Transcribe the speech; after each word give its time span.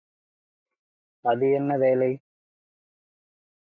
அது 1.25 1.47
என்ன 1.51 1.77
வேலை? 1.77 2.11